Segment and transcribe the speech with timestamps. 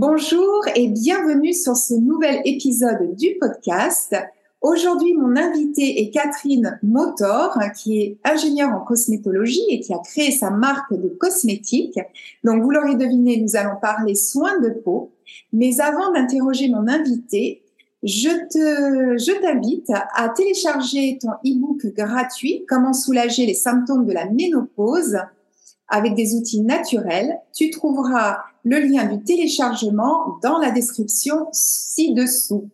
[0.00, 4.14] Bonjour et bienvenue sur ce nouvel épisode du podcast.
[4.60, 10.30] Aujourd'hui, mon invitée est Catherine Motor, qui est ingénieure en cosmétologie et qui a créé
[10.30, 11.98] sa marque de cosmétiques.
[12.44, 15.10] Donc, vous l'aurez deviné, nous allons parler soins de peau.
[15.52, 17.64] Mais avant d'interroger mon invitée,
[18.04, 24.30] je te, je t'invite à télécharger ton e-book gratuit Comment soulager les symptômes de la
[24.30, 25.18] ménopause
[25.88, 27.40] avec des outils naturels.
[27.54, 28.38] Tu trouveras
[28.68, 32.68] le lien du téléchargement dans la description ci-dessous.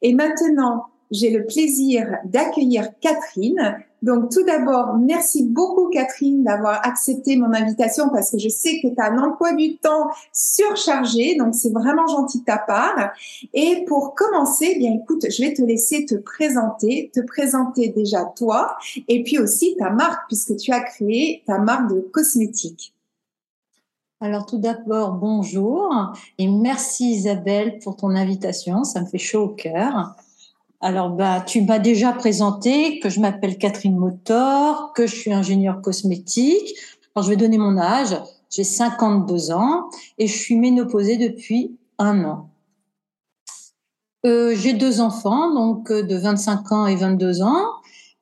[0.00, 3.76] Et maintenant, j'ai le plaisir d'accueillir Catherine.
[4.02, 8.88] Donc tout d'abord, merci beaucoup Catherine d'avoir accepté mon invitation parce que je sais que
[8.88, 13.12] tu as un emploi du temps surchargé, donc c'est vraiment gentil de ta part.
[13.52, 18.24] Et pour commencer, eh bien écoute, je vais te laisser te présenter, te présenter déjà
[18.24, 18.76] toi
[19.08, 22.94] et puis aussi ta marque puisque tu as créé ta marque de cosmétiques.
[24.22, 29.48] Alors tout d'abord, bonjour et merci Isabelle pour ton invitation, ça me fait chaud au
[29.48, 30.14] cœur.
[30.80, 35.82] Alors, bah, tu m'as déjà présenté que je m'appelle Catherine Motor, que je suis ingénieure
[35.82, 36.72] cosmétique.
[37.16, 38.16] Alors, je vais donner mon âge.
[38.48, 42.48] J'ai 52 ans et je suis ménopausée depuis un an.
[44.24, 47.66] Euh, j'ai deux enfants, donc euh, de 25 ans et 22 ans.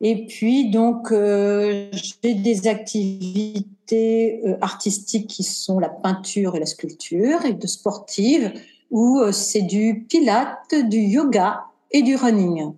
[0.00, 6.66] Et puis, donc, euh, j'ai des activités euh, artistiques qui sont la peinture et la
[6.66, 8.53] sculpture et de sportives
[8.91, 12.72] où c'est du pilate, du yoga et du running.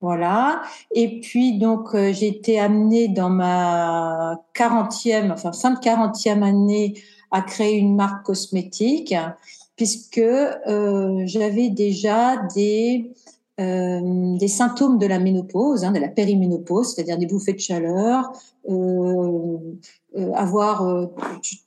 [0.00, 0.62] Voilà.
[0.94, 6.94] Et puis, donc, euh, j'ai été amenée dans ma 40e, enfin, fin de 40e année
[7.30, 9.14] à créer une marque cosmétique
[9.74, 13.10] puisque euh, j'avais déjà des,
[13.58, 18.32] euh, des symptômes de la ménopause, hein, de la périménopause, c'est-à-dire des bouffées de chaleur,
[20.34, 21.06] avoir euh,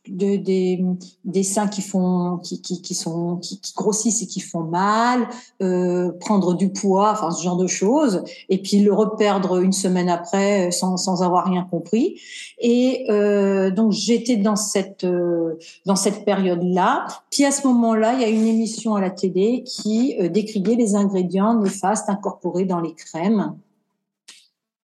[0.08, 0.84] de, des,
[1.24, 5.28] des seins qui font qui, qui, qui sont qui, grossissent et qui font mal,
[5.62, 10.10] euh, prendre du poids, enfin ce genre de choses, et puis le reperdre une semaine
[10.10, 12.20] après sans, sans avoir rien compris.
[12.60, 15.06] Et euh, donc j'étais dans cette
[15.86, 17.06] dans cette période là.
[17.30, 20.96] Puis à ce moment-là, il y a une émission à la télé qui décrivait les
[20.96, 23.56] ingrédients néfastes incorporés dans les crèmes.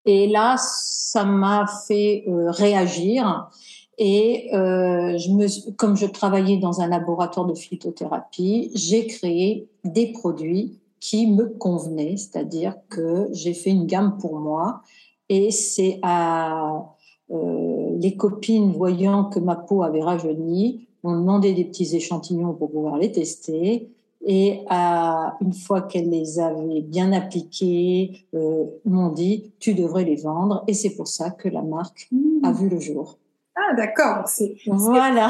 [0.05, 3.49] Et là, ça m'a fait euh, réagir.
[3.97, 10.11] Et euh, je me, comme je travaillais dans un laboratoire de phytothérapie, j'ai créé des
[10.11, 14.81] produits qui me convenaient, c'est-à-dire que j'ai fait une gamme pour moi.
[15.29, 16.85] Et c'est à
[17.31, 22.71] euh, les copines voyant que ma peau avait rajeuni, m'ont demandé des petits échantillons pour
[22.71, 23.89] pouvoir les tester.
[24.25, 30.15] Et à, une fois qu'elle les avait bien appliqués, euh, m'ont dit tu devrais les
[30.15, 30.63] vendre.
[30.67, 32.09] Et c'est pour ça que la marque
[32.43, 33.17] a vu le jour.
[33.55, 35.29] Ah d'accord, c'est voilà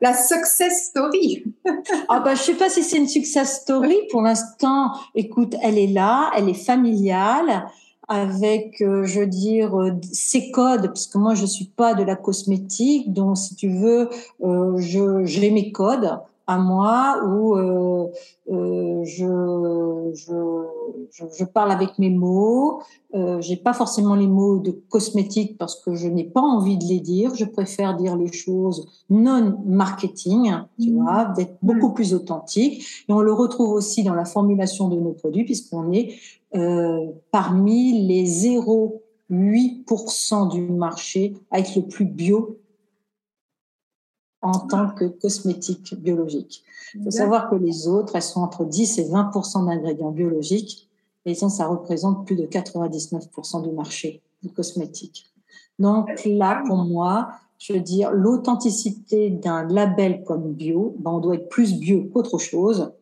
[0.00, 1.44] la success story.
[2.08, 4.92] ah bah je sais pas si c'est une success story pour l'instant.
[5.14, 7.64] Écoute, elle est là, elle est familiale
[8.08, 12.02] avec, euh, je veux dire, euh, ses codes, parce que moi je suis pas de
[12.02, 14.10] la cosmétique, donc si tu veux,
[14.42, 18.06] euh, je j'ai mes codes à moi où euh,
[18.50, 22.80] euh, je, je, je, parle avec mes mots.
[23.14, 26.84] Euh, j'ai pas forcément les mots de cosmétique parce que je n'ai pas envie de
[26.84, 27.34] les dire.
[27.34, 31.02] Je préfère dire les choses non marketing, tu mmh.
[31.02, 31.94] vois, d'être beaucoup mmh.
[31.94, 32.84] plus authentique.
[33.08, 36.14] Et on le retrouve aussi dans la formulation de nos produits puisqu'on est
[36.54, 42.58] euh, parmi les 0,8% du marché à être le plus bio
[44.42, 46.64] en tant que cosmétique biologique.
[46.94, 50.90] Il faut savoir que les autres, elles sont entre 10 et 20% d'ingrédients biologiques,
[51.24, 53.28] et ça, ça représente plus de 99
[53.62, 55.32] du marché du cosmétique.
[55.78, 61.36] Donc là, pour moi, je veux dire, l'authenticité d'un label comme bio, ben on doit
[61.36, 62.92] être plus bio qu'autre chose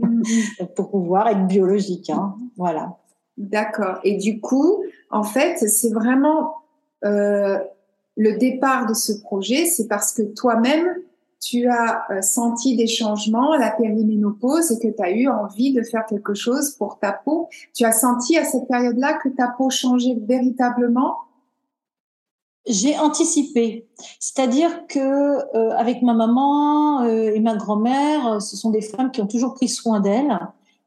[0.00, 0.66] mm-hmm.
[0.76, 2.10] pour pouvoir être biologique.
[2.10, 2.36] Hein.
[2.56, 2.96] Voilà.
[3.36, 3.98] D'accord.
[4.04, 6.54] Et du coup, en fait, c'est vraiment
[7.04, 7.58] euh,
[8.16, 10.86] le départ de ce projet, c'est parce que toi-même,
[11.40, 15.72] tu as euh, senti des changements à la périménopause et que tu as eu envie
[15.72, 17.48] de faire quelque chose pour ta peau.
[17.74, 21.16] Tu as senti à cette période-là que ta peau changeait véritablement?
[22.66, 23.86] J'ai anticipé,
[24.18, 29.20] c'est-à-dire que euh, avec ma maman euh, et ma grand-mère, ce sont des femmes qui
[29.20, 30.38] ont toujours pris soin d'elles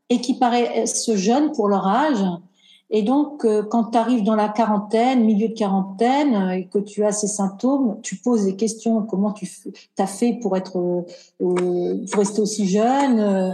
[0.10, 2.24] et qui paraissent jeunes pour leur âge
[2.90, 6.80] et donc, euh, quand tu arrives dans la quarantaine, milieu de quarantaine, euh, et que
[6.80, 9.02] tu as ces symptômes, tu poses des questions.
[9.04, 9.50] Comment tu
[9.98, 13.54] as fait pour être, euh, pour rester aussi jeune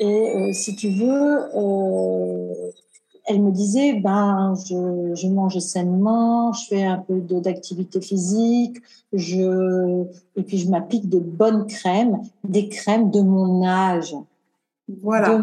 [0.00, 1.38] Et si tu veux,
[3.26, 8.76] elle me disait, ben, je, je mange sainement, je fais un peu d'activité physique,
[9.14, 10.04] je,
[10.36, 14.14] et puis je m'applique de bonnes crèmes, des crèmes de mon âge.
[14.86, 15.42] Voilà.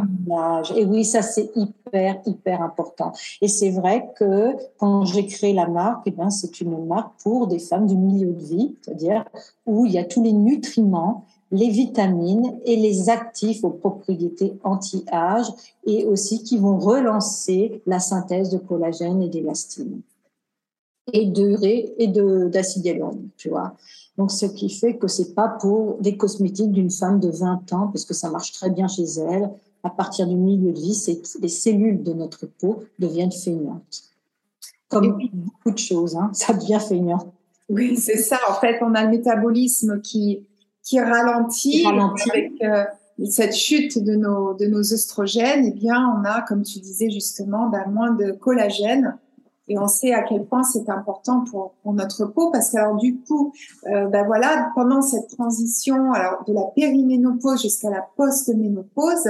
[0.76, 3.12] Et oui, ça c'est hyper, hyper important.
[3.42, 7.48] Et c'est vrai que quand j'ai créé la marque, eh bien, c'est une marque pour
[7.48, 9.26] des femmes du milieu de vie, c'est-à-dire
[9.66, 15.48] où il y a tous les nutriments, les vitamines et les actifs aux propriétés anti-âge
[15.86, 20.02] et aussi qui vont relancer la synthèse de collagène et d'élastine
[21.14, 23.02] et de et de d'acide
[23.38, 23.74] tu vois.
[24.22, 27.88] Donc, ce qui fait que c'est pas pour des cosmétiques d'une femme de 20 ans,
[27.88, 29.50] parce que ça marche très bien chez elle.
[29.82, 34.04] À partir du milieu de vie, les cellules de notre peau deviennent feignantes.
[34.90, 37.34] Comme beaucoup de choses, hein, ça devient feignant.
[37.68, 38.38] Oui, c'est ça.
[38.48, 40.46] En fait, on a le métabolisme qui,
[40.84, 42.84] qui ralentit, avec euh,
[43.28, 45.66] cette chute de nos, de nos œstrogènes.
[45.66, 49.18] Eh bien, on a, comme tu disais justement, ben, moins de collagène
[49.72, 53.22] et on sait à quel point c'est important pour, notre peau parce que alors du
[53.22, 53.54] coup,
[53.88, 59.30] euh, ben voilà, pendant cette transition, alors de la périménopause jusqu'à la post-ménopause,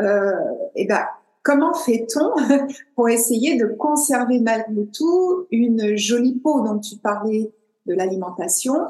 [0.00, 0.32] euh,
[0.74, 1.04] et ben
[1.42, 2.30] comment fait-on
[2.96, 6.62] pour essayer de conserver malgré tout une jolie peau?
[6.62, 7.52] Dont tu parlais
[7.84, 8.86] de l'alimentation,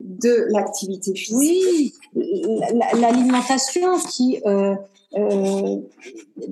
[0.00, 1.36] de l'activité physique.
[1.36, 1.94] Oui,
[2.94, 4.74] l'alimentation qui euh,
[5.12, 5.82] il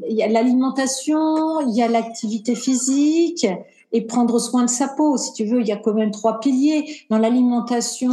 [0.08, 3.46] y a l'alimentation, il y a l'activité physique,
[3.96, 5.16] et prendre soin de sa peau.
[5.16, 6.84] Si tu veux, il y a quand même trois piliers.
[7.08, 8.12] Dans l'alimentation,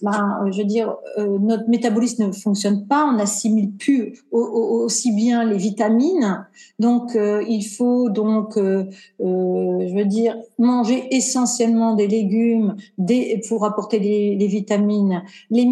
[0.00, 5.44] ben, je veux dire, euh, notre métabolisme ne fonctionne pas, on n'assimile plus aussi bien
[5.44, 6.46] les vitamines.
[6.78, 8.84] Donc, euh, il faut donc, euh,
[9.20, 15.64] je veux dire, manger essentiellement des légumes des, pour apporter les vitamines, les,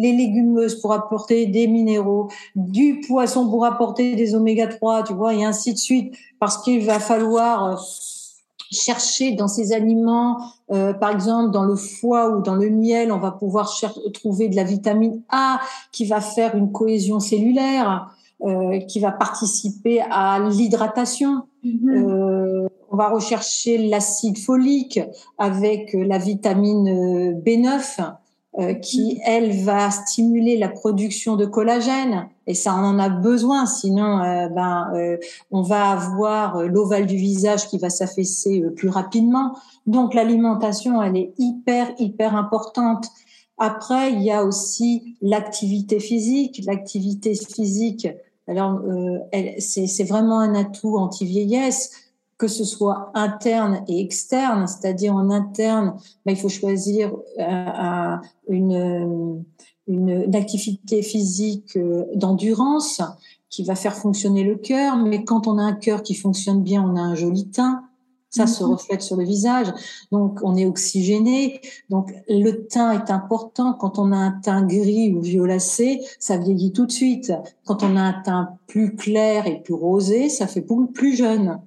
[0.00, 5.44] légumineuses pour apporter des minéraux, du poisson pour apporter des oméga 3, tu vois, et
[5.44, 7.76] ainsi de suite parce qu'il va falloir euh,
[8.70, 10.38] chercher dans ces aliments,
[10.70, 13.72] euh, par exemple dans le foie ou dans le miel, on va pouvoir
[14.12, 15.60] trouver de la vitamine A
[15.92, 18.14] qui va faire une cohésion cellulaire,
[18.44, 21.42] euh, qui va participer à l'hydratation.
[21.64, 21.88] Mm-hmm.
[21.88, 25.00] euh, on va rechercher l'acide folique
[25.38, 28.04] avec la vitamine B9 euh,
[28.82, 32.28] qui, elle, va stimuler la production de collagène.
[32.46, 35.16] Et ça, on en a besoin, sinon, euh, ben, euh,
[35.50, 39.56] on va avoir l'ovale du visage qui va s'affaisser plus rapidement.
[39.86, 43.06] Donc, l'alimentation, elle est hyper, hyper importante.
[43.58, 46.62] Après, il y a aussi l'activité physique.
[46.66, 48.08] L'activité physique,
[48.46, 48.80] alors,
[49.58, 52.07] c'est vraiment un atout anti-vieillesse
[52.38, 58.16] que ce soit interne et externe, c'est-à-dire en interne, ben, il faut choisir euh,
[58.48, 59.44] une,
[59.88, 63.02] une, activité physique euh, d'endurance
[63.50, 66.82] qui va faire fonctionner le cœur, mais quand on a un cœur qui fonctionne bien,
[66.82, 67.82] on a un joli teint.
[68.30, 68.72] Ça se mhm.
[68.72, 69.68] reflète sur le visage.
[70.12, 71.62] Donc, on est oxygéné.
[71.88, 73.72] Donc, le teint est important.
[73.72, 77.32] Quand on a un teint gris ou violacé, ça vieillit tout de suite.
[77.64, 81.58] Quand on a un teint plus clair et plus rosé, ça fait plus jeune.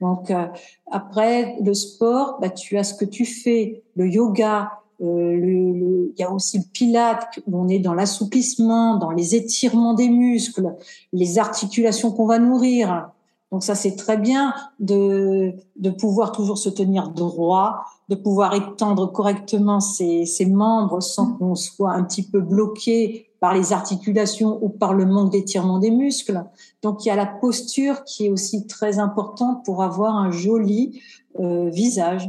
[0.00, 0.46] Donc euh,
[0.90, 4.72] après le sport, bah, tu as ce que tu fais, le yoga,
[5.02, 9.94] euh, il y a aussi le pilate, où on est dans l'assouplissement, dans les étirements
[9.94, 10.74] des muscles,
[11.12, 13.10] les articulations qu'on va nourrir.
[13.52, 19.10] Donc ça, c'est très bien de, de pouvoir toujours se tenir droit, de pouvoir étendre
[19.10, 24.68] correctement ses, ses membres sans qu'on soit un petit peu bloqué par les articulations ou
[24.68, 26.44] par le manque d'étirement des muscles.
[26.82, 31.02] Donc il y a la posture qui est aussi très importante pour avoir un joli
[31.38, 32.28] euh, visage.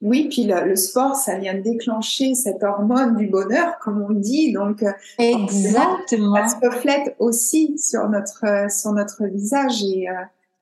[0.00, 4.52] Oui, puis le, sport, ça vient déclencher cette hormone du bonheur, comme on dit.
[4.52, 6.36] Donc, euh, exactement.
[6.36, 10.12] Ça se reflète aussi sur notre sur notre visage et euh,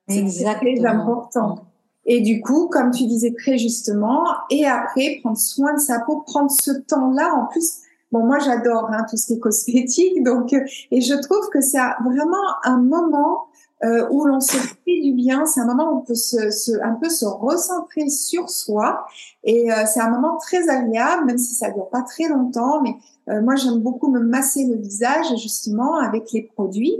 [0.08, 1.66] c'est très important.
[2.06, 6.22] Et du coup, comme tu disais très justement, et après prendre soin de sa peau,
[6.24, 7.34] prendre ce temps-là.
[7.34, 7.80] En plus,
[8.12, 11.78] bon, moi j'adore hein, tout ce qui est cosmétique, donc et je trouve que c'est
[12.04, 13.46] vraiment un moment
[13.84, 15.44] euh, où l'on se fait du bien.
[15.46, 19.04] C'est un moment où on peut se, se, un peu se recentrer sur soi.
[19.44, 22.80] Et euh, c'est un moment très agréable, même si ça dure pas très longtemps.
[22.82, 22.96] Mais
[23.28, 26.96] euh, moi, j'aime beaucoup me masser le visage, justement, avec les produits.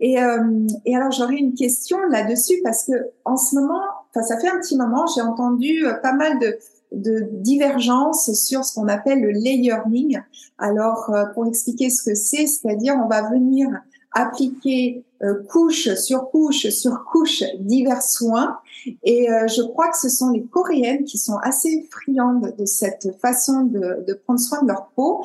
[0.00, 2.92] Et, euh, et alors, j'aurais une question là-dessus parce que
[3.24, 6.58] en ce moment, enfin, ça fait un petit moment, j'ai entendu pas mal de
[6.92, 10.20] de divergence sur ce qu'on appelle le layering.
[10.58, 13.68] Alors, pour expliquer ce que c'est, c'est-à-dire on va venir
[14.12, 18.58] appliquer euh, couche sur couche sur couche divers soins.
[19.02, 23.18] Et euh, je crois que ce sont les Coréennes qui sont assez friandes de cette
[23.20, 25.24] façon de, prendre soin de leur peau.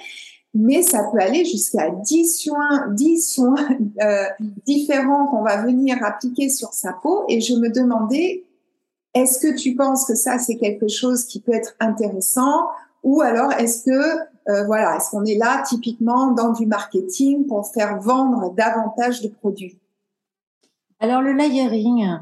[0.55, 3.55] Mais ça peut aller jusqu'à 10 soins, 10 soins
[4.03, 4.25] euh,
[4.65, 7.24] différents qu'on va venir appliquer sur sa peau.
[7.27, 8.43] Et je me demandais,
[9.13, 12.67] est-ce que tu penses que ça, c'est quelque chose qui peut être intéressant?
[13.03, 14.17] Ou alors est-ce que
[14.50, 19.27] euh, voilà, est-ce qu'on est là typiquement dans du marketing pour faire vendre davantage de
[19.27, 19.77] produits?
[21.00, 22.20] Alors le layering,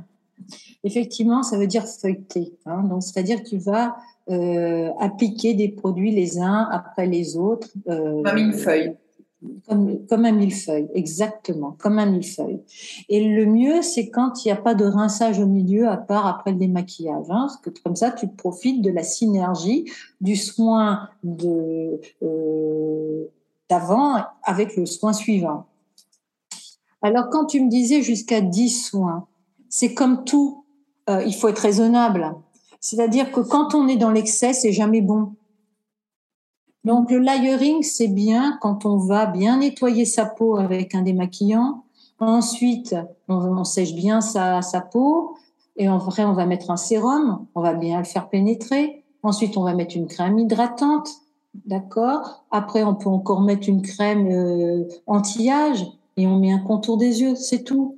[0.83, 2.57] effectivement, ça veut dire feuilleter.
[2.65, 2.83] Hein.
[2.83, 3.95] donc c'est-à-dire que tu vas
[4.29, 7.69] euh, appliquer des produits les uns après les autres.
[7.88, 8.95] Euh, comme une feuille.
[9.67, 12.62] Comme, un millefeuille, exactement, comme un millefeuille.
[13.10, 16.27] Et le mieux, c'est quand il n'y a pas de rinçage au milieu, à part
[16.27, 17.25] après le démaquillage.
[17.29, 19.86] Hein, parce que comme ça, tu profites de la synergie
[20.19, 21.98] du soin euh,
[23.67, 25.65] d'avant avec le soin suivant.
[27.01, 29.27] Alors, quand tu me disais jusqu'à 10 soins,
[29.69, 30.65] c'est comme tout,
[31.10, 32.36] euh, il faut être raisonnable.
[32.79, 35.33] C'est-à-dire que quand on est dans l'excès, c'est jamais bon.
[36.83, 41.83] Donc, le layering, c'est bien quand on va bien nettoyer sa peau avec un démaquillant.
[42.19, 42.95] Ensuite,
[43.27, 45.35] on, sèche bien sa, sa peau.
[45.77, 47.45] Et en vrai, on va mettre un sérum.
[47.55, 49.03] On va bien le faire pénétrer.
[49.23, 51.09] Ensuite, on va mettre une crème hydratante.
[51.65, 52.45] D'accord?
[52.50, 55.85] Après, on peut encore mettre une crème euh, anti-âge
[56.17, 57.97] et on met un contour des yeux, c'est tout.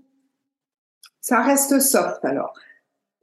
[1.21, 2.53] Ça reste soft alors.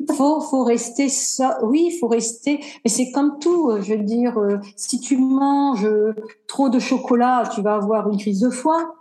[0.09, 1.59] Faut, faut rester ça.
[1.62, 2.61] Oui, faut rester.
[2.85, 3.71] Mais c'est comme tout.
[3.71, 6.14] Euh, je veux dire, euh, si tu manges euh,
[6.47, 8.95] trop de chocolat, tu vas avoir une crise de foie.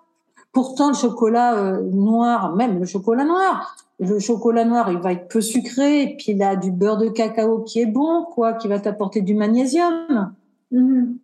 [0.52, 5.42] Pourtant, le chocolat noir, même le chocolat noir, le chocolat noir, il va être peu
[5.42, 8.80] sucré, et puis il a du beurre de cacao qui est bon, quoi, qui va
[8.80, 10.34] t'apporter du magnésium.
[10.72, 11.20] Mhm.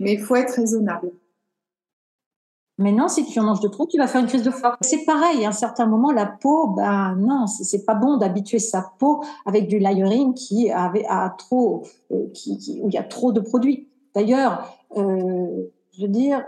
[0.00, 1.12] Mais il faut être raisonnable.
[2.82, 4.76] Maintenant, si tu en manges de trop, tu vas faire une crise de foie.
[4.80, 8.92] C'est pareil, à un certain moment, la peau, ben non, c'est pas bon d'habituer sa
[8.98, 13.32] peau avec du layering qui avait à trop, euh, qui, où il y a trop
[13.32, 13.88] de produits.
[14.14, 16.44] D'ailleurs, euh, je veux dire,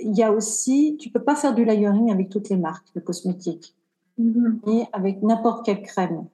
[0.00, 3.00] il y a aussi, tu peux pas faire du layering avec toutes les marques de
[3.00, 3.74] cosmétiques,
[4.18, 6.24] mm avec n'importe quelle crème,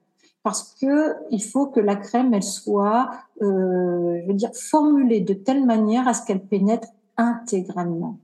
[0.43, 3.09] parce que il faut que la crème, elle soit,
[3.41, 8.17] euh, je veux dire, formulée de telle manière à ce qu'elle pénètre intégralement.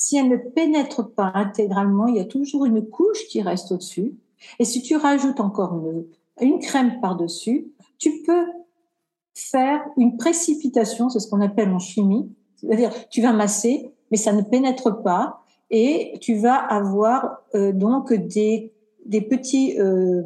[0.00, 4.14] Si elle ne pénètre pas intégralement, il y a toujours une couche qui reste au-dessus.
[4.60, 5.76] Et si tu rajoutes encore
[6.40, 8.46] une, crème par-dessus, tu peux
[9.34, 12.30] faire une précipitation, c'est ce qu'on appelle en chimie.
[12.54, 18.12] C'est-à-dire, tu vas masser, mais ça ne pénètre pas, et tu vas avoir euh, donc
[18.12, 18.72] des,
[19.04, 20.22] des petits, euh,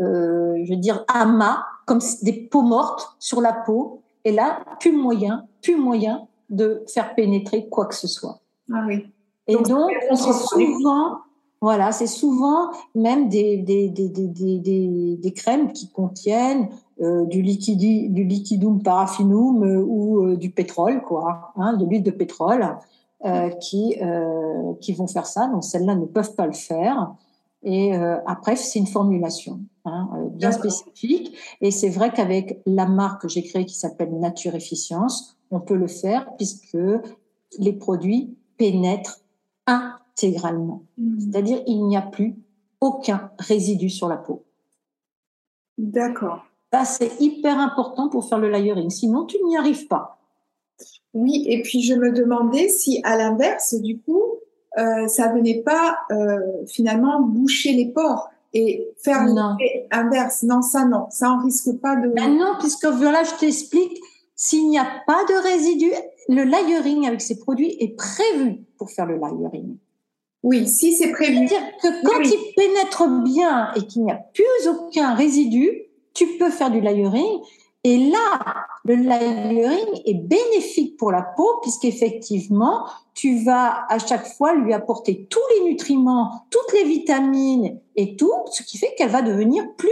[0.00, 4.00] euh, je veux dire, amas, comme des peaux mortes sur la peau.
[4.24, 8.40] Et là, plus moyen, plus moyen de faire pénétrer quoi que ce soit.
[8.72, 9.06] Ah oui.
[9.48, 11.18] Et donc, c'est souvent,
[11.60, 16.68] voilà, c'est souvent même des, des, des, des, des crèmes qui contiennent
[17.00, 22.02] euh, du, liquidi, du liquidum paraffinum euh, ou euh, du pétrole, quoi, hein, de l'huile
[22.02, 22.76] de pétrole,
[23.60, 23.96] qui,
[24.80, 25.48] qui vont faire ça.
[25.48, 27.12] Donc, celles-là ne peuvent pas le faire.
[27.64, 27.92] Et
[28.24, 31.36] après, c'est une formulation hein, bien spécifique.
[31.60, 35.74] Et c'est vrai qu'avec la marque que j'ai créée qui s'appelle Nature Efficience, on peut
[35.74, 36.76] le faire puisque
[37.58, 39.20] les produits pénètre
[39.66, 40.82] intégralement.
[40.98, 41.18] Hmm.
[41.20, 42.36] C'est-à-dire, il n'y a plus
[42.80, 44.44] aucun résidu sur la peau.
[45.78, 46.44] D'accord.
[46.72, 48.90] Ça, c'est hyper important pour faire le layering.
[48.90, 50.18] Sinon, tu n'y arrives pas.
[51.14, 54.22] Oui, et puis je me demandais si, à l'inverse, du coup,
[54.78, 59.24] euh, ça venait pas euh, finalement boucher les pores et faire
[59.90, 60.42] l'inverse.
[60.42, 62.08] Non, ça non, ça en risque pas de.
[62.08, 63.98] Ben non, puisque voilà, je t'explique,
[64.36, 65.92] s'il n'y a pas de résidus,
[66.28, 69.78] le layering avec ces produits est prévu pour faire le layering.
[70.42, 71.48] Oui, si c'est prévu.
[71.48, 75.70] C'est-à-dire que quand il pénètre bien et qu'il n'y a plus aucun résidu,
[76.14, 77.40] tu peux faire du layering.
[77.82, 84.54] Et là, le layering est bénéfique pour la peau puisqu'effectivement, tu vas à chaque fois
[84.54, 89.22] lui apporter tous les nutriments, toutes les vitamines et tout, ce qui fait qu'elle va
[89.22, 89.90] devenir plus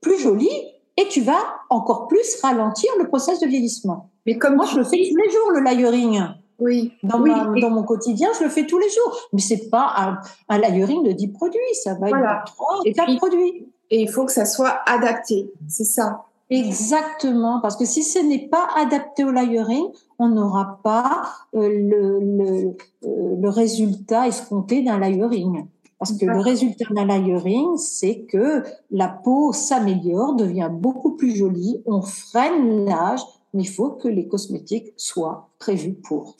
[0.00, 4.10] plus jolie et tu vas encore plus ralentir le processus de vieillissement.
[4.26, 6.22] Mais comme moi, je le fais tous les jours, le layering.
[6.60, 6.92] Oui.
[7.02, 9.18] Dans, dans mon quotidien, je le fais tous les jours.
[9.32, 13.16] Mais c'est pas un, un, layering de 10 produits, ça va être 3 et 4
[13.16, 13.68] produits.
[13.90, 16.24] Et il faut que ça soit adapté, c'est ça.
[16.50, 19.86] Exactement, parce que si ce n'est pas adapté au layering,
[20.18, 21.22] on n'aura pas
[21.54, 25.66] euh, le, le, euh, le, résultat escompté d'un layering.
[26.04, 31.82] Parce que le résultat d'un layering, c'est que la peau s'améliore, devient beaucoup plus jolie,
[31.86, 33.20] on freine l'âge,
[33.54, 36.36] mais il faut que les cosmétiques soient prévus pour.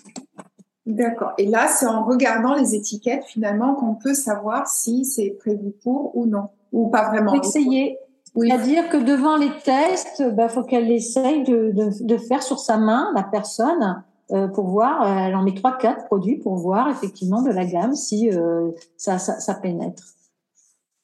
[0.85, 1.33] D'accord.
[1.39, 6.15] Et là, c'est en regardant les étiquettes finalement qu'on peut savoir si c'est prévu pour
[6.15, 7.33] ou non, ou pas vraiment.
[7.41, 7.97] Essayer.
[8.35, 8.51] Oui.
[8.51, 12.59] C'est-à-dire que devant les tests, il bah, faut qu'elle essaye de, de, de, faire sur
[12.59, 16.57] sa main, la personne, euh, pour voir, euh, elle en met trois, quatre produits pour
[16.57, 20.03] voir effectivement de la gamme si euh, ça, ça, ça, pénètre.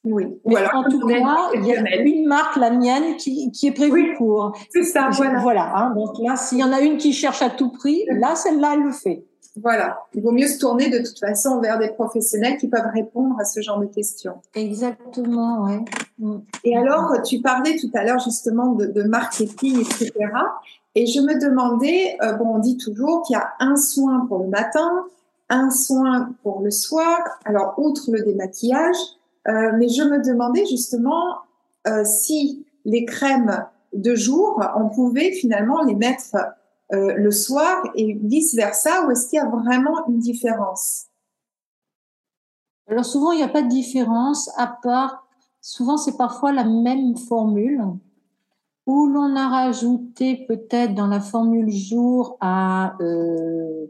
[0.03, 0.25] Oui.
[0.45, 4.09] Mais en tout cas, il y a une marque, la mienne, qui, qui est prévue
[4.11, 4.53] oui, pour.
[4.71, 5.39] C'est ça, voilà.
[5.39, 5.77] Voilà.
[5.77, 8.71] Hein, donc là, s'il y en a une qui cherche à tout prix, là, celle-là,
[8.73, 9.23] elle le fait.
[9.57, 9.99] Voilà.
[10.13, 13.45] Il vaut mieux se tourner de toute façon vers des professionnels qui peuvent répondre à
[13.45, 14.35] ce genre de questions.
[14.55, 15.83] Exactement, ouais.
[16.19, 16.37] Mm.
[16.63, 20.11] Et alors, tu parlais tout à l'heure justement de, de, marketing, etc.
[20.95, 24.39] Et je me demandais, euh, bon, on dit toujours qu'il y a un soin pour
[24.39, 25.05] le matin,
[25.49, 27.17] un soin pour le soir.
[27.45, 28.97] Alors, outre le démaquillage,
[29.47, 31.37] euh, mais je me demandais justement
[31.87, 36.35] euh, si les crèmes de jour, on pouvait finalement les mettre
[36.93, 41.07] euh, le soir et vice-versa, ou est-ce qu'il y a vraiment une différence?
[42.87, 45.25] Alors souvent, il n'y a pas de différence, à part,
[45.61, 47.81] souvent c'est parfois la même formule,
[48.87, 53.85] où l'on a rajouté peut-être dans la formule jour à euh,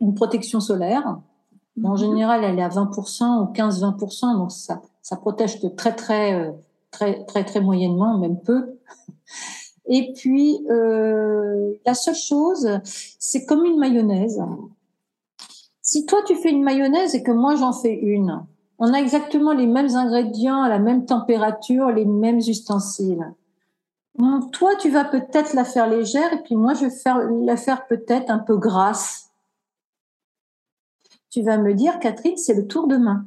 [0.00, 1.18] une protection solaire.
[1.82, 1.96] En mhm.
[1.96, 6.52] général, elle est à 20% ou 15-20%, donc ça, ça protège de très, très, euh,
[6.90, 8.78] très, très, très moyennement, même peu.
[9.88, 12.68] Et puis, euh, la seule chose,
[13.18, 14.42] c'est comme une mayonnaise.
[15.80, 18.42] Si toi, tu fais une mayonnaise et que moi, j'en fais une,
[18.78, 23.32] on a exactement les mêmes ingrédients, à la même température, les mêmes ustensiles.
[24.52, 27.86] Toi, tu vas peut-être la faire légère et puis moi, je vais faire, la faire
[27.86, 29.30] peut-être un peu grasse.
[31.30, 33.26] Tu vas me dire, Catherine, c'est le tour de main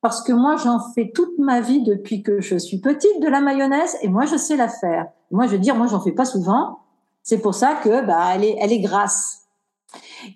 [0.00, 3.40] parce que moi, j'en fais toute ma vie depuis que je suis petite de la
[3.40, 5.08] mayonnaise et moi, je sais la faire.
[5.30, 6.78] Moi, je veux dire, moi, j'en fais pas souvent.
[7.22, 9.46] C'est pour ça que, bah, elle est, elle est grasse.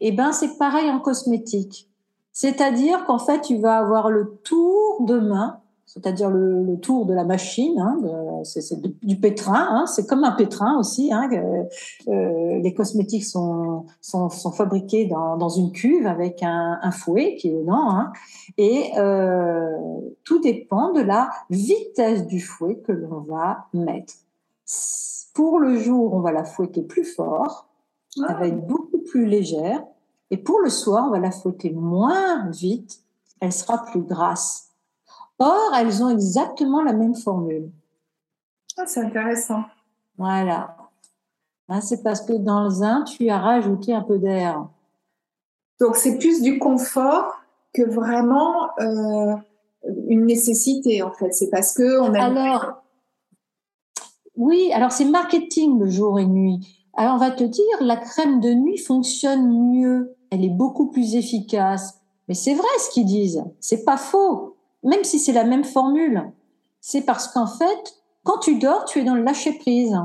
[0.00, 1.88] Et eh ben, c'est pareil en cosmétique.
[2.32, 5.60] C'est-à-dire qu'en fait, tu vas avoir le tour de main
[5.94, 8.00] c'est-à-dire le, le, tour de la machine, hein,
[8.42, 11.12] c'est du pétrin, hein, c'est comme un pétrin aussi.
[11.12, 11.30] Hein,
[12.08, 17.36] euh, les cosmétiques sont, sont, sont fabriqués dans, dans, une cuve avec un, un, fouet
[17.36, 18.12] qui est dedans, hein,
[18.58, 19.70] et euh,
[20.24, 24.14] tout dépend de la vitesse du fouet que l'on va mettre.
[25.32, 27.68] Pour le jour, on va la fouetter plus fort,
[28.16, 29.84] elle va être beaucoup plus légère,
[30.32, 33.00] et pour le soir, on va la fouetter moins vite,
[33.38, 34.73] elle sera plus grasse.
[35.38, 37.70] Or, elles ont exactement la même formule.
[38.76, 39.64] Ah, c'est intéressant.
[40.16, 40.76] Voilà.
[41.68, 44.68] Hein, c'est parce que dans un, tu as rajouté un peu d'air.
[45.80, 47.32] Donc, c'est plus du confort
[47.72, 49.34] que vraiment euh,
[50.08, 51.32] une nécessité, en fait.
[51.32, 52.24] C'est parce que on a.
[52.24, 52.82] Alors,
[54.36, 56.88] oui, alors c'est marketing le jour et nuit.
[56.94, 60.14] Alors, on va te dire, la crème de nuit fonctionne mieux.
[60.30, 62.00] Elle est beaucoup plus efficace.
[62.28, 63.44] Mais c'est vrai ce qu'ils disent.
[63.60, 64.53] C'est pas faux
[64.84, 66.30] même si c'est la même formule.
[66.80, 69.98] C'est parce qu'en fait, quand tu dors, tu es dans le lâcher prise.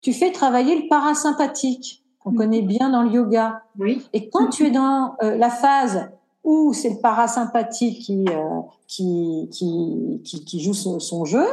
[0.00, 2.36] Tu fais travailler le parasympathique, qu'on mhm.
[2.36, 3.62] connaît bien dans le yoga.
[3.78, 4.06] Oui.
[4.12, 6.10] Et quand tu es dans euh, la phase
[6.44, 11.46] où c'est le parasympathique qui, euh, qui, qui, qui, qui, joue son, son jeu,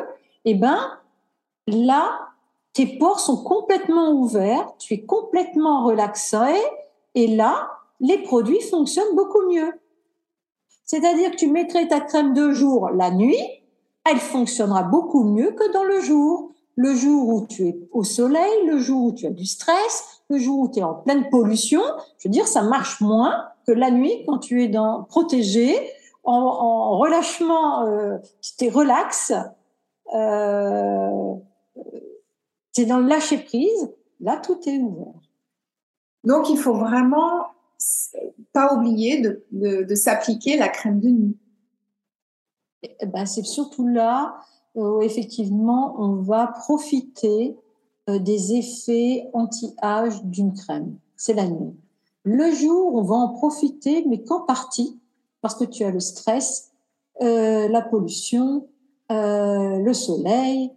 [0.45, 0.77] eh ben,
[1.67, 2.19] là,
[2.73, 6.53] tes pores sont complètement ouverts, tu es complètement relaxé,
[7.15, 9.71] et là, les produits fonctionnent beaucoup mieux.
[10.85, 13.39] C'est-à-dire que tu mettrais ta crème de jour la nuit,
[14.09, 16.51] elle fonctionnera beaucoup mieux que dans le jour.
[16.77, 20.37] Le jour où tu es au soleil, le jour où tu as du stress, le
[20.37, 21.81] jour où tu es en pleine pollution,
[22.17, 25.73] je veux dire, ça marche moins que la nuit quand tu es dans protégé,
[26.25, 28.17] en, en relâchement, euh,
[28.57, 29.31] tu es relax,
[30.13, 31.33] euh,
[32.73, 35.13] tu es dans le lâcher prise, là tout est ouvert.
[36.25, 37.45] Donc il faut vraiment
[38.53, 41.37] pas oublier de, de, s'appliquer la crème de nuit.
[42.83, 44.37] Eh ben, c'est surtout là
[44.75, 47.55] où effectivement on va profiter
[48.09, 50.97] euh, des effets anti-âge d'une crème.
[51.15, 51.73] C'est la nuit.
[52.23, 54.99] Le jour, on va en profiter, mais qu'en partie,
[55.41, 56.71] parce que tu as le stress,
[57.21, 58.67] euh, la pollution,
[59.11, 60.71] euh, le soleil,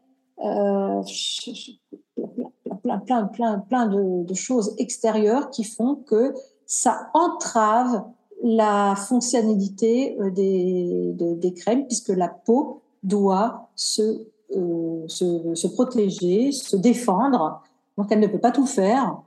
[2.82, 6.34] plein, plein, plein, plein de, choses extérieures qui font que
[6.68, 8.04] ça entrave
[8.44, 14.26] la fonctionnalité euh, des, crèmes puisque la peau doit se,
[15.08, 17.62] se, se protéger, se défendre.
[17.96, 19.20] Donc elle ne peut pas tout faire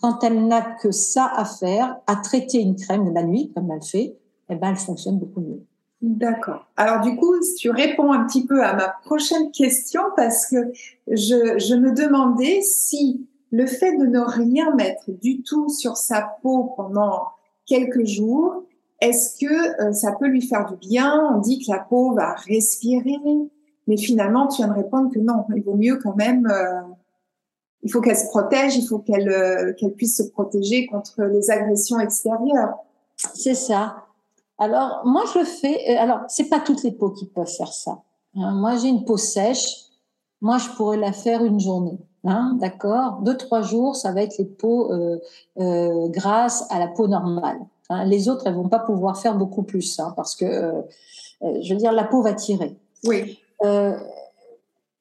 [0.00, 3.70] quand elle n'a que ça à faire, à traiter une crème de la nuit, comme
[3.70, 4.16] elle fait,
[4.48, 5.62] eh ben, elle fonctionne beaucoup mieux.
[6.02, 6.66] D'accord.
[6.76, 10.56] Alors du coup, tu réponds un petit peu à ma prochaine question parce que
[11.08, 16.74] je me demandais si le fait de ne rien mettre du tout sur sa peau
[16.76, 17.28] pendant
[17.64, 18.64] quelques jours,
[19.00, 21.30] est-ce que euh, ça peut lui faire du bien?
[21.34, 23.18] On dit que la peau va respirer,
[23.86, 26.82] mais finalement, tu viens de répondre que non, il vaut mieux quand même euh,
[27.82, 31.50] il faut qu'elle se protège, il faut qu'elle euh, qu'elle puisse se protéger contre les
[31.50, 32.74] agressions extérieures.
[33.16, 34.04] C'est ça.
[34.58, 35.96] Alors moi je le fais.
[35.96, 38.02] Alors c'est pas toutes les peaux qui peuvent faire ça.
[38.36, 38.52] Hein.
[38.52, 39.86] Moi j'ai une peau sèche.
[40.42, 41.98] Moi je pourrais la faire une journée.
[42.26, 43.20] Hein, D'accord.
[43.22, 45.18] Deux trois jours ça va être les peaux euh,
[45.58, 47.58] euh, grâce à la peau normale.
[47.88, 48.04] Hein.
[48.04, 50.82] Les autres elles vont pas pouvoir faire beaucoup plus hein, parce que euh,
[51.40, 52.76] je veux dire la peau va tirer.
[53.04, 53.38] Oui.
[53.64, 53.96] Euh,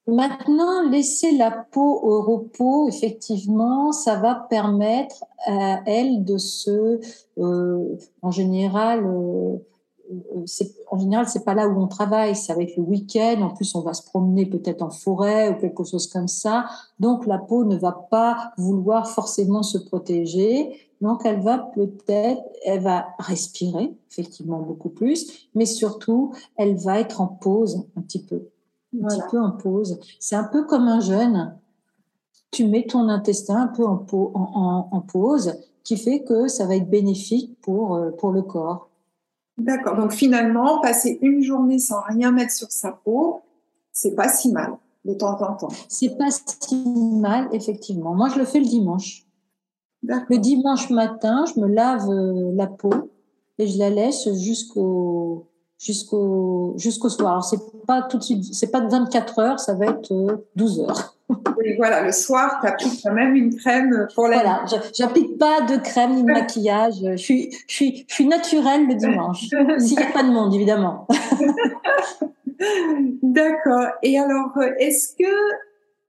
[0.08, 7.00] Maintenant, laisser la peau au repos, effectivement, ça va permettre à elle de se,
[7.40, 9.58] euh, en général, euh,
[10.92, 13.42] en général, c'est pas là où on travaille, ça va être le week-end.
[13.42, 16.66] En plus, on va se promener peut-être en forêt ou quelque chose comme ça.
[17.00, 20.78] Donc, la peau ne va pas vouloir forcément se protéger.
[21.02, 27.22] Donc, elle va peut-être, elle va respirer, effectivement, beaucoup plus, mais surtout, elle va être
[27.22, 28.50] en pause un petit peu
[29.04, 30.00] un petit peu en pause.
[30.20, 31.56] C'est un peu comme un jeûne.
[32.52, 34.06] Tu mets ton intestin un peu en,
[34.92, 38.90] en, pause, qui fait que ça va être bénéfique pour, euh, pour le corps.
[39.58, 39.96] D'accord.
[39.96, 43.42] Donc finalement, passer une journée sans rien mettre sur sa peau,
[43.92, 45.70] c'est pas si mal de temps en temps.
[45.88, 46.76] C'est pas si
[47.20, 48.14] mal, effectivement.
[48.14, 49.26] Moi, je le fais le dimanche.
[50.04, 53.12] Le dimanche matin, je me lave euh, la peau
[53.58, 55.48] et je la laisse jusqu'au
[55.80, 57.32] jusqu'au jusqu'au soir.
[57.32, 60.84] Alors c'est pas tout de suite, c'est pas 24 heures, ça va être 12 euh,
[60.84, 61.15] heures.
[61.58, 65.62] Oui, voilà, le soir, tu appliques quand même une crème pour la Voilà, j'applique pas
[65.62, 66.96] de crème ni de maquillage.
[67.02, 69.48] Je suis, je suis, je suis naturelle le dimanche.
[69.80, 71.08] S'il n'y a pas de monde, évidemment.
[73.24, 73.88] D'accord.
[74.04, 75.34] Et alors, euh, est-ce que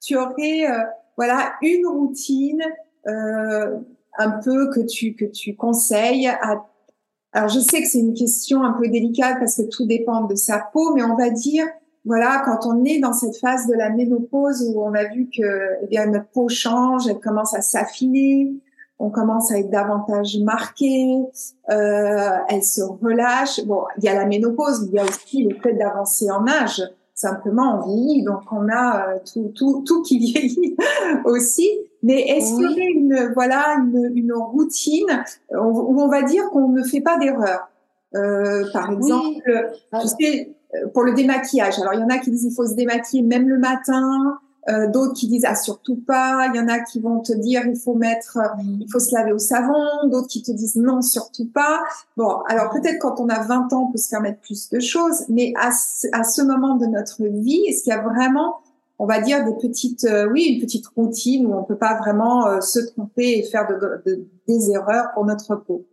[0.04, 0.82] tu aurais, euh,
[1.16, 2.62] voilà, une routine
[3.06, 3.78] euh,
[4.18, 6.64] un peu que tu que tu conseilles à
[7.36, 10.34] alors, je sais que c'est une question un peu délicate parce que tout dépend de
[10.34, 11.66] sa peau, mais on va dire,
[12.06, 15.82] voilà, quand on est dans cette phase de la ménopause où on a vu que
[15.82, 18.54] eh bien, notre peau change, elle commence à s'affiner,
[19.00, 21.18] on commence à être davantage marqué,
[21.68, 23.64] euh, elle se relâche.
[23.66, 26.80] Bon, il y a la ménopause, il y a aussi le fait d'avancer en âge.
[27.12, 30.76] Simplement, on vieillit, donc on a euh, tout, tout, tout qui vieillit
[31.24, 31.68] aussi.
[32.04, 36.68] Mais est-ce qu'il y a une, voilà, une, une routine où on va dire qu'on
[36.68, 37.68] ne fait pas d'erreur?
[38.14, 39.52] Euh, Par exemple, tu
[39.92, 40.06] ah.
[40.06, 40.52] sais, euh,
[40.92, 41.78] pour le démaquillage.
[41.80, 44.38] Alors, il y en a qui disent il faut se démaquiller même le matin.
[44.68, 46.48] Euh, d'autres qui disent ah surtout pas.
[46.52, 49.14] Il y en a qui vont te dire il faut mettre, euh, il faut se
[49.14, 49.84] laver au savon.
[50.10, 51.84] D'autres qui te disent non surtout pas.
[52.16, 55.24] Bon, alors peut-être quand on a 20 ans on peut se permettre plus de choses,
[55.28, 58.56] mais à ce, à ce moment de notre vie, est-ce qu'il y a vraiment
[58.98, 62.46] on va dire des petites, euh, oui, une petite routine où on peut pas vraiment
[62.46, 65.84] euh, se tromper et faire de, des erreurs pour notre peau?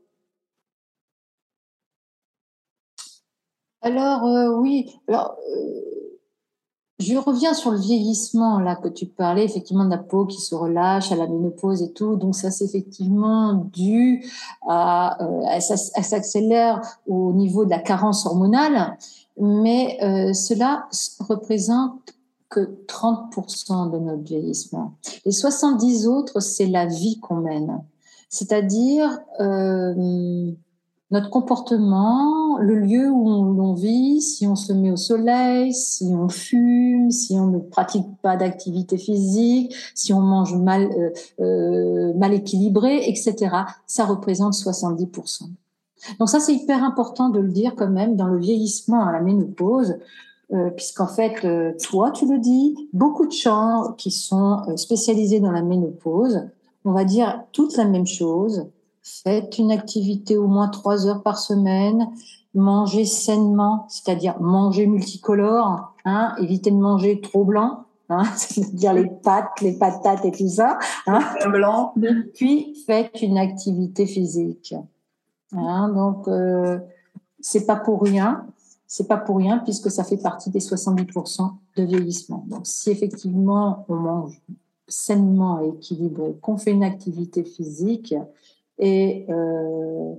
[3.83, 5.37] Alors euh, oui, alors
[6.99, 10.55] je reviens sur le vieillissement là que tu parlais effectivement de la peau qui se
[10.55, 12.15] relâche à la ménopause et tout.
[12.15, 14.25] Donc ça c'est effectivement dû
[14.67, 15.17] à,
[15.49, 18.97] à ça, s'accélère au niveau de la carence hormonale,
[19.37, 19.97] mais
[20.33, 20.87] cela
[21.19, 22.15] représente
[22.53, 24.93] que 30% de notre vieillissement.
[25.25, 27.83] Les 70 autres, c'est la vie qu'on mène.
[28.29, 30.51] C'est-à-dire euh,
[31.11, 36.27] notre comportement, le lieu où on, vit, si on se met au soleil, si on
[36.27, 42.33] fume, si on ne pratique pas d'activité physique, si on mange mal, euh, euh, mal
[42.33, 43.35] équilibré, etc.
[43.85, 45.43] Ça représente 70%.
[46.19, 49.21] Donc ça, c'est hyper important de le dire quand même dans le vieillissement à la
[49.21, 49.95] ménopause.
[50.53, 55.51] Euh, puisqu'en fait, euh, toi, tu le dis, beaucoup de gens qui sont spécialisés dans
[55.51, 56.43] la ménopause,
[56.85, 58.67] on va dire toute la même chose.
[59.03, 62.09] Faites une activité au moins trois heures par semaine,
[62.53, 69.61] mangez sainement, c'est-à-dire manger multicolore, hein, évitez de manger trop blanc, hein, c'est-à-dire les pâtes,
[69.61, 70.79] les patates et tout ça.
[71.05, 71.93] Hein, blanc.
[72.33, 74.73] Puis faites une activité physique.
[75.51, 76.79] Hein, donc, euh,
[77.39, 78.45] c'est pas pour rien
[78.93, 82.45] c'est pas pour rien puisque ça fait partie des 70% de vieillissement.
[82.47, 84.39] Donc, si effectivement on mange
[84.87, 88.13] sainement et équilibré, qu'on fait une activité physique
[88.79, 90.13] et, euh,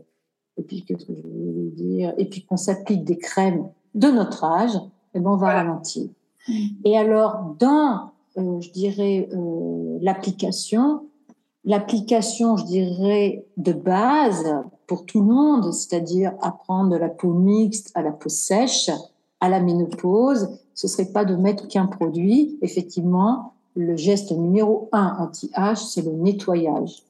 [0.57, 2.15] et puis qu'est-ce que je voulais dire?
[2.19, 4.79] Et puis qu'on s'applique des crèmes de notre âge,
[5.15, 6.09] eh ben on va ralentir.
[6.49, 6.53] Mmh.
[6.85, 11.03] Et alors dans, euh, je dirais euh, l'application,
[11.65, 14.45] l'application, je dirais de base
[14.87, 18.91] pour tout le monde, c'est-à-dire apprendre de la peau mixte à la peau sèche,
[19.41, 22.59] à la ménopause, ce serait pas de mettre qu'un produit.
[22.63, 27.03] Effectivement, le geste numéro un anti-âge, c'est le nettoyage.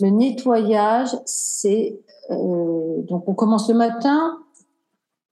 [0.00, 4.38] Le nettoyage, c'est euh, donc on commence le matin,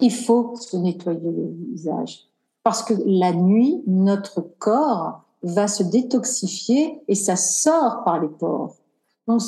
[0.00, 2.28] il faut se nettoyer le visage
[2.68, 8.76] parce que la nuit, notre corps va se détoxifier et ça sort par les pores.
[9.26, 9.40] Donc,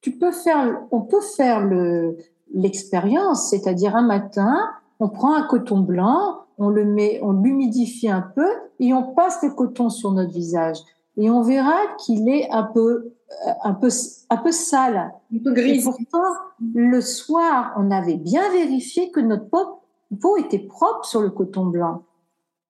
[0.00, 2.16] tu peux faire, on peut faire le,
[2.54, 4.56] l'expérience, c'est-à-dire un matin,
[4.98, 8.48] on prend un coton blanc, on le met, on l'humidifie un peu
[8.80, 10.78] et on passe le coton sur notre visage
[11.16, 13.12] et on verra qu'il est un peu,
[13.62, 13.88] un peu,
[14.30, 15.78] un peu sale, un peu gris.
[15.78, 16.34] Et pourtant,
[16.74, 22.02] le soir, on avait bien vérifié que notre peau, était propre sur le coton blanc.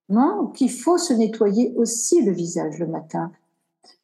[0.09, 3.33] Non, qu'il faut se nettoyer aussi le visage le matin.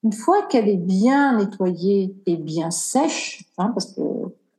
[0.03, 4.01] Une fois qu'elle est bien nettoyée et bien sèche, hein, parce que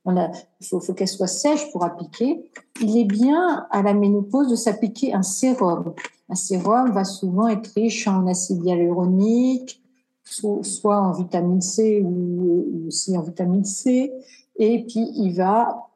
[0.05, 2.49] on a, faut, faut qu'elle soit sèche pour appliquer,
[2.81, 5.93] il est bien à la ménopause de s'appliquer un sérum.
[6.29, 9.81] Un sérum va souvent être riche en acide hyaluronique,
[10.23, 14.11] soit en vitamine C ou aussi en vitamine C,
[14.57, 15.89] et puis il va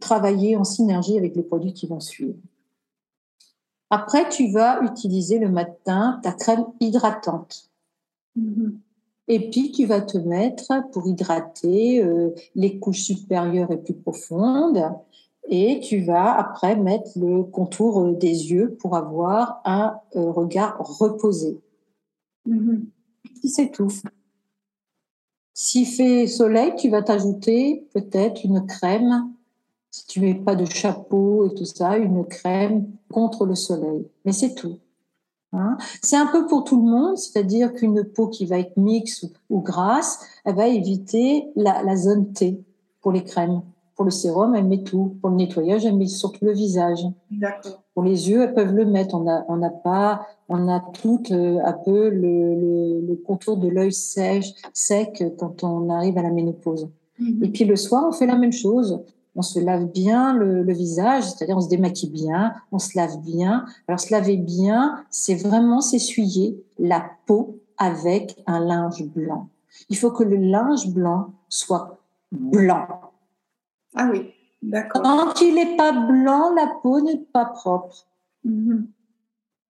[0.00, 2.38] travailler en synergie avec les produits qui vont suivre.
[3.90, 7.70] Après, tu vas utiliser le matin ta crème hydratante.
[8.38, 8.72] Mm-hmm.
[9.28, 14.82] Et puis, tu vas te mettre pour hydrater euh, les couches supérieures et plus profondes.
[15.48, 20.76] Et tu vas après mettre le contour euh, des yeux pour avoir un euh, regard
[20.78, 21.60] reposé.
[22.48, 22.84] Mm-hmm.
[23.44, 23.92] C'est tout.
[25.52, 29.30] S'il fait soleil, tu vas t'ajouter peut-être une crème
[29.94, 34.08] si tu mets pas de chapeau et tout ça, une crème contre le soleil.
[34.24, 34.78] Mais c'est tout.
[35.52, 35.78] Hein.
[36.02, 39.60] c'est un peu pour tout le monde, c'est-à-dire qu'une peau qui va être mixte ou,
[39.60, 42.60] grasse, elle va éviter la, zone T
[43.00, 43.62] pour les crèmes.
[43.96, 45.16] Pour le sérum, elle met tout.
[45.20, 47.06] Pour le nettoyage, elle met surtout le visage.
[47.94, 49.14] Pour les yeux, elles peuvent le mettre.
[49.14, 53.68] On a, on n'a pas, on a tout euh, un peu le, le, contour de
[53.68, 56.88] l'œil sèche, sec quand on arrive à la ménopause.
[57.20, 57.44] Mhm.
[57.44, 59.00] Et puis le soir, on fait la même chose
[59.36, 63.64] on se lave bien le, visage, c'est-à-dire on se démaquille bien, on se lave bien.
[63.88, 69.48] Alors se laver bien, c'est vraiment s'essuyer la peau avec un linge blanc.
[69.88, 71.98] Il faut que le linge blanc soit
[72.30, 72.86] blanc.
[73.94, 75.02] Ah oui, d'accord.
[75.02, 78.06] Quand il n'est pas blanc, la peau n'est pas propre.
[78.44, 78.88] Mhm.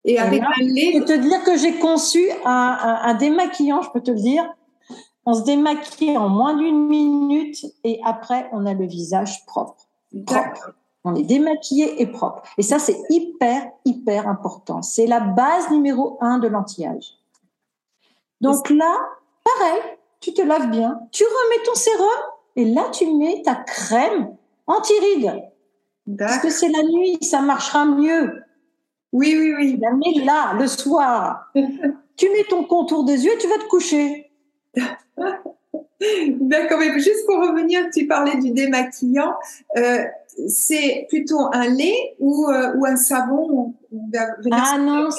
[0.04, 0.94] Et avec un lait.
[0.94, 4.52] Je peux te dire que j'ai conçu un démaquillant, je peux te le dire,
[5.26, 9.88] on se démaquille en moins d'une minute et après, on a le visage propre.
[10.26, 10.74] propre.
[11.04, 12.44] On est démaquillé et propre.
[12.58, 14.82] Et ça, c'est hyper, hyper important.
[14.82, 17.18] C'est la base numéro un de l'anti-âge.
[18.40, 19.00] Donc là,
[19.44, 19.82] pareil,
[20.20, 22.08] tu te laves bien, tu remets ton sérum
[22.56, 24.36] et là, tu mets ta crème
[24.68, 25.44] anti-rides.
[26.18, 28.44] Parce que c'est la nuit, ça marchera mieux.
[29.14, 29.74] Oui, oui, oui.
[29.76, 31.52] Tu la mets là, le soir.
[32.18, 34.32] tu mets ton contour des yeux, tu vas te coucher.
[36.40, 39.36] D'accord, mais juste pour revenir, tu parlais du démaquillant.
[39.78, 40.04] Euh,
[40.48, 43.74] c'est plutôt un lait ou, euh, ou un savon
[44.52, 45.10] Ah non,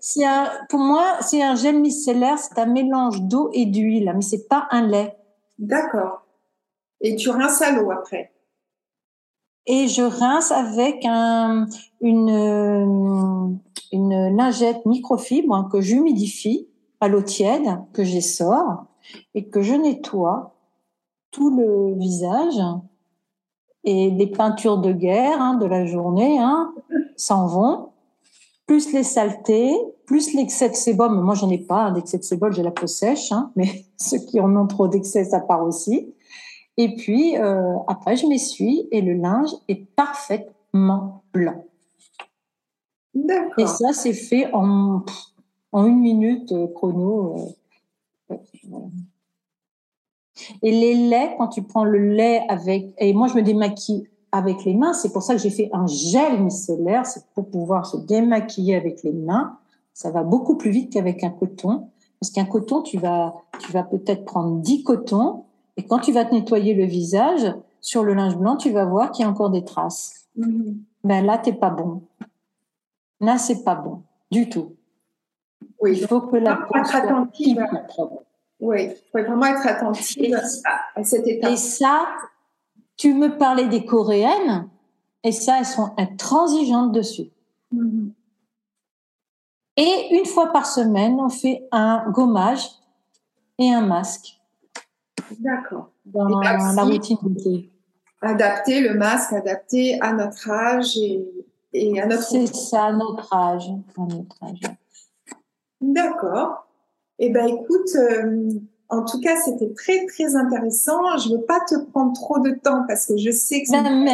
[0.00, 0.24] c'est
[0.68, 4.66] pour moi, c'est un gel micellaire, c'est un mélange d'eau et d'huile, mais c'est pas
[4.70, 5.14] un lait.
[5.58, 6.24] D'accord.
[7.00, 8.32] Et tu rinces à l'eau après
[9.66, 11.66] Et je rince avec un,
[12.00, 13.58] une,
[13.92, 16.68] une lingette microfibre que j'humidifie
[17.00, 18.84] à l'eau tiède que j'essore
[19.34, 20.54] et que je nettoie
[21.30, 22.60] tout le visage
[23.84, 26.74] et les peintures de guerre hein, de la journée hein,
[27.16, 27.88] s'en vont,
[28.66, 29.74] plus les saletés,
[30.06, 31.20] plus l'excès de sébum.
[31.22, 34.40] Moi, j'en ai pas d'excès de sébum, j'ai la peau sèche, hein, mais ceux qui
[34.40, 36.14] en ont trop d'excès, ça part aussi.
[36.80, 41.66] Et puis euh, après, je m'essuie et le linge est parfaitement blanc.
[43.58, 45.04] Et ça, c'est fait en
[45.72, 47.54] en une minute euh, chrono.
[48.30, 48.34] Euh,
[50.62, 54.64] et les laits, quand tu prends le lait avec, et moi je me démaquille avec
[54.64, 57.98] les mains, c'est pour ça que j'ai fait un gel micellaire, c'est pour pouvoir se
[57.98, 59.58] démaquiller avec les mains.
[59.92, 61.88] Ça va beaucoup plus vite qu'avec un coton,
[62.20, 65.44] parce qu'un coton, tu vas, tu vas peut-être prendre 10 cotons,
[65.76, 69.10] et quand tu vas te nettoyer le visage, sur le linge blanc, tu vas voir
[69.10, 70.28] qu'il y a encore des traces.
[70.38, 70.76] Mm-hmm.
[71.04, 72.02] ben là, t'es pas bon.
[73.20, 74.76] Là, c'est pas bon du tout.
[75.80, 77.58] Oui, il faut que la peau être attentive.
[78.60, 80.38] Oui, il faut vraiment être attentive
[80.94, 81.50] à, cette étape.
[81.50, 82.06] Et ça,
[82.96, 84.68] tu me parlais des coréennes,
[85.24, 87.30] et ça, elles sont intransigeantes dessus.
[87.74, 88.12] Mm-hmm.
[89.76, 92.68] Et une fois par semaine, on fait un gommage
[93.58, 94.39] et un masque.
[95.38, 95.90] D'accord.
[96.04, 97.16] Dans la routine
[98.22, 100.98] Adapter le masque, adapter à notre âge
[101.72, 102.22] et, à notre.
[102.22, 103.70] C'est ça, notre âge.
[105.80, 106.66] D'accord.
[107.18, 108.50] Eh bien, écoute, euh,
[108.90, 111.16] en tout cas, c'était très, très intéressant.
[111.16, 113.82] Je ne veux pas te prendre trop de temps parce que je sais que c'est
[113.82, 114.06] ben.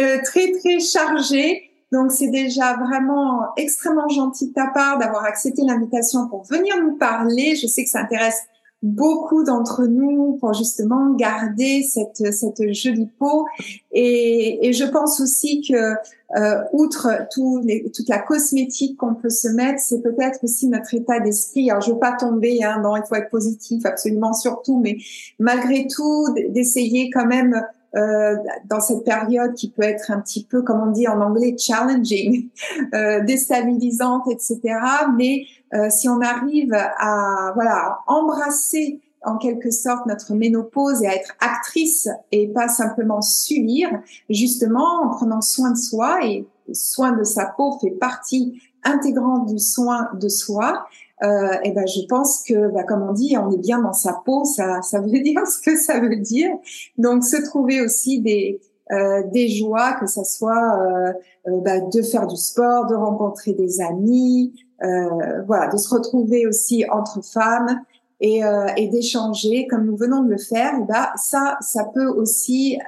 [0.00, 1.70] Euh, très, très chargé.
[1.92, 6.96] Donc, c'est déjà vraiment extrêmement gentil de ta part d'avoir accepté l'invitation pour venir nous
[6.96, 7.54] parler.
[7.54, 8.42] Je sais que ça intéresse
[8.84, 13.46] beaucoup d'entre nous pour justement garder cette, cette jolie peau.
[13.92, 15.94] Et, et je pense aussi que,
[16.36, 17.62] euh, outre tout
[17.94, 21.70] toute la cosmétique qu'on peut se mettre, c'est peut-être aussi notre état d'esprit.
[21.70, 24.98] Alors, je veux pas tomber, hein, non, il faut être positif, absolument surtout, mais
[25.38, 27.64] malgré tout, d'essayer quand même
[27.96, 31.56] euh, dans cette période qui peut être un petit peu, comme on dit en anglais,
[31.58, 32.48] challenging,
[32.94, 34.60] euh, déstabilisante, etc.
[35.16, 41.14] Mais euh, si on arrive à voilà embrasser en quelque sorte notre ménopause et à
[41.14, 43.88] être actrice et pas simplement subir,
[44.28, 49.58] justement en prenant soin de soi et soin de sa peau fait partie intégrante du
[49.58, 50.86] soin de soi,
[51.22, 54.20] euh, et ben je pense que, bah, comme on dit, on est bien dans sa
[54.24, 56.50] peau, ça, ça veut dire ce que ça veut dire.
[56.98, 58.60] Donc se trouver aussi des
[58.92, 60.78] euh, des joies, que ça soit
[61.46, 66.46] euh, bah, de faire du sport, de rencontrer des amis, euh, voilà, de se retrouver
[66.46, 67.80] aussi entre femmes
[68.20, 70.80] et, euh, et d'échanger comme nous venons de le faire.
[70.86, 72.78] Ben ça, ça peut aussi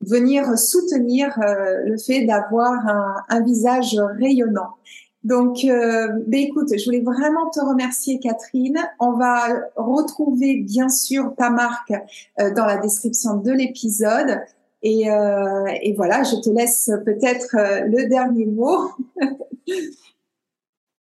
[0.00, 4.74] venir soutenir le fait d'avoir un, un visage rayonnant.
[5.22, 8.78] Donc, euh, ben écoute, je voulais vraiment te remercier, Catherine.
[8.98, 11.92] On va retrouver bien sûr ta marque
[12.40, 14.40] euh, dans la description de l'épisode.
[14.82, 18.92] Et, euh, voilà, je te laisse peut-être euh, le dernier mot.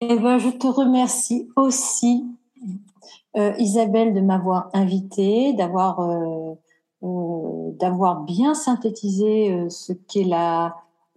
[0.02, 2.26] eh ben, je te remercie aussi,
[3.58, 6.06] Isabelle, de m'avoir invitée, d'avoir
[7.02, 10.76] d'avoir bien synthétisé ce qu'est la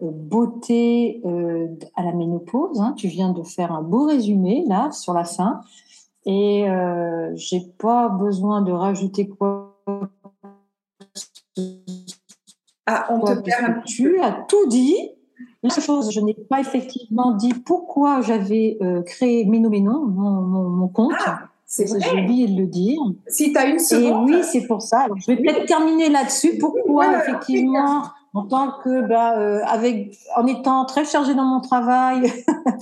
[0.09, 2.79] beauté euh, à la ménopause.
[2.81, 2.93] Hein.
[2.97, 5.61] Tu viens de faire un beau résumé là sur la fin,
[6.25, 9.75] et euh, j'ai pas besoin de rajouter quoi.
[12.85, 14.95] Ah, on te perd Tu as tout dit.
[15.61, 20.87] La chose, je n'ai pas effectivement dit pourquoi j'avais euh, créé Ménoménon, mon, mon, mon
[20.89, 21.13] compte.
[21.25, 22.99] Ah, c'est J'ai oublié de le dire.
[23.27, 24.29] Si tu as une seconde.
[24.29, 25.07] Et oui, c'est pour ça.
[25.15, 26.57] je vais peut-être terminer là-dessus.
[26.59, 32.31] Pourquoi, effectivement, en tant que bah, euh, avec en étant très chargée dans mon travail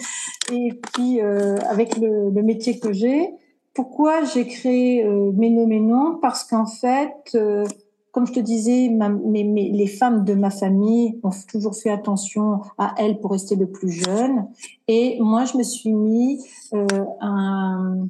[0.52, 3.30] et puis euh, avec le, le, métier que j'ai
[3.74, 7.66] pourquoi j'ai créé euh, Méno Ménon parce qu'en fait euh,
[8.12, 11.90] comme je te disais ma, mes, mes, les femmes de ma famille ont toujours fait
[11.90, 14.48] attention à elles pour rester le plus jeune.
[14.88, 16.86] Et moi je me suis mis euh,
[17.22, 18.08] un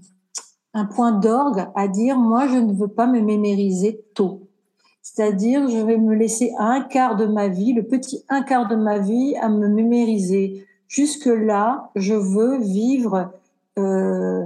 [0.73, 4.47] un point d'orgue à dire moi je ne veux pas me mémériser tôt
[5.13, 8.77] c'est-à-dire, je vais me laisser un quart de ma vie, le petit un quart de
[8.77, 10.65] ma vie, à me mémoriser.
[10.87, 13.29] Jusque-là, je veux vivre
[13.77, 14.45] euh,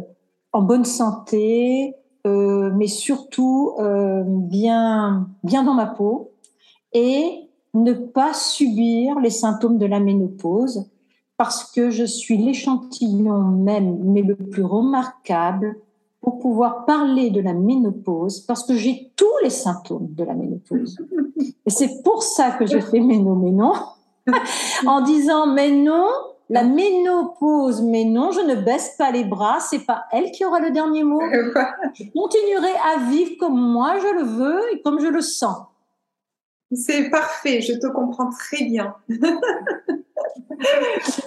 [0.53, 1.93] en bonne santé,
[2.25, 6.31] euh, mais surtout euh, bien, bien dans ma peau
[6.93, 10.89] et ne pas subir les symptômes de la ménopause
[11.37, 15.75] parce que je suis l'échantillon même, mais le plus remarquable
[16.25, 20.97] pour pouvoir parler de la ménopause parce que j'ai tous les symptômes de la ménopause.
[21.37, 23.73] Et c'est pour ça que j'ai fait Méno, mais non,
[24.87, 26.07] en disant mais non,
[26.49, 30.59] la ménopause, mais non, je ne baisse pas les bras, c'est pas elle qui aura
[30.59, 31.21] le dernier mot.
[31.93, 35.59] Je continuerai à vivre comme moi je le veux et comme je le sens.
[36.71, 38.95] C'est parfait, je te comprends très bien.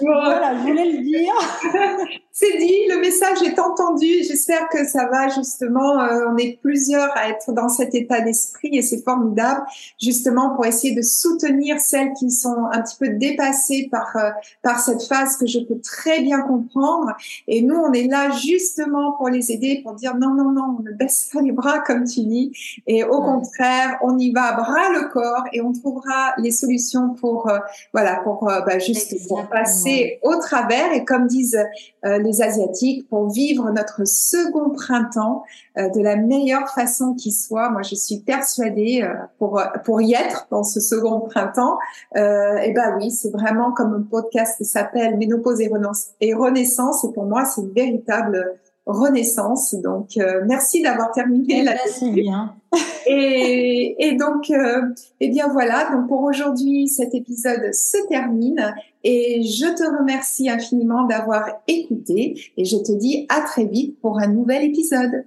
[0.01, 1.33] voilà, je voulais le dire.
[2.31, 4.07] C'est dit, le message est entendu.
[4.25, 5.99] J'espère que ça va justement.
[5.99, 9.61] Euh, on est plusieurs à être dans cet état d'esprit et c'est formidable,
[10.01, 14.29] justement pour essayer de soutenir celles qui sont un petit peu dépassées par euh,
[14.61, 17.11] par cette phase que je peux très bien comprendre.
[17.49, 20.83] Et nous, on est là justement pour les aider, pour dire non, non, non, on
[20.83, 22.53] ne baisse pas les bras comme tu dis.
[22.87, 27.49] Et au contraire, on y va bras le corps et on trouvera les solutions pour
[27.49, 27.57] euh,
[27.91, 31.59] voilà pour bah, justement juste pour passer au travers et comme disent
[32.05, 35.43] euh, les Asiatiques, pour vivre notre second printemps
[35.77, 37.69] euh, de la meilleure façon qui soit.
[37.69, 41.77] Moi, je suis persuadée euh, pour pour y être dans ce second printemps.
[42.15, 42.19] et
[42.65, 47.03] eh ben oui, c'est vraiment comme un podcast qui s'appelle Ménopause et Renaissance.
[47.03, 48.59] Et pour moi, c'est une véritable
[48.89, 49.75] renaissance.
[49.75, 52.55] Donc, euh, merci d'avoir terminé la Merci bien.
[53.07, 54.81] Et, et donc, euh,
[55.19, 55.89] eh bien voilà.
[55.91, 62.65] Donc pour aujourd'hui, cet épisode se termine et je te remercie infiniment d'avoir écouté et
[62.65, 65.23] je te dis à très vite pour un nouvel épisode.